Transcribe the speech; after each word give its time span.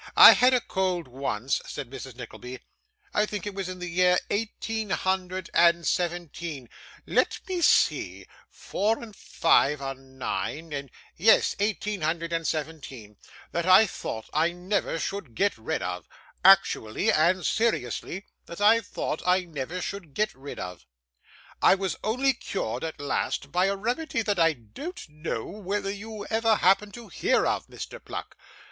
I 0.17 0.31
had 0.31 0.51
a 0.55 0.61
cold 0.61 1.07
once,' 1.07 1.61
said 1.67 1.91
Mrs. 1.91 2.15
Nickleby, 2.15 2.59
'I 3.13 3.25
think 3.27 3.45
it 3.45 3.53
was 3.53 3.69
in 3.69 3.77
the 3.77 3.87
year 3.87 4.17
eighteen 4.31 4.89
hundred 4.89 5.51
and 5.53 5.85
seventeen; 5.85 6.69
let 7.05 7.39
me 7.47 7.61
see, 7.61 8.25
four 8.49 8.97
and 9.03 9.15
five 9.15 9.79
are 9.79 9.93
nine, 9.93 10.73
and 10.73 10.89
yes, 11.17 11.55
eighteen 11.59 12.01
hundred 12.01 12.33
and 12.33 12.47
seventeen, 12.47 13.17
that 13.51 13.67
I 13.67 13.85
thought 13.85 14.27
I 14.33 14.51
never 14.53 14.97
should 14.97 15.35
get 15.35 15.55
rid 15.55 15.83
of; 15.83 16.07
actually 16.43 17.11
and 17.11 17.45
seriously, 17.45 18.25
that 18.47 18.59
I 18.59 18.81
thought 18.81 19.21
I 19.23 19.41
never 19.41 19.81
should 19.83 20.15
get 20.15 20.33
rid 20.33 20.57
of. 20.59 20.87
I 21.61 21.75
was 21.75 21.95
only 22.03 22.33
cured 22.33 22.83
at 22.83 22.99
last 22.99 23.51
by 23.51 23.65
a 23.65 23.75
remedy 23.75 24.23
that 24.23 24.39
I 24.39 24.53
don't 24.53 25.07
know 25.09 25.43
whether 25.45 25.91
you 25.91 26.25
ever 26.31 26.55
happened 26.55 26.95
to 26.95 27.07
hear 27.09 27.45
of, 27.45 27.67
Mr. 27.67 28.03
Pluck. 28.03 28.35